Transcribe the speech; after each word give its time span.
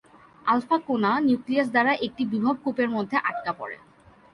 Alpha 0.45 0.77
কণা 0.87 1.11
nucleus 1.19 1.67
দ্বারা 1.71 1.93
একটি 2.05 2.23
বিভব 2.25 2.55
কূপের 2.63 2.89
মধ্যে 2.95 3.17
আটকা 3.29 3.51
পড়ে। 3.59 3.77